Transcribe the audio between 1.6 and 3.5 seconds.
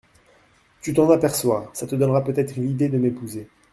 ça te donnera peut-être l’idée de m’épouser.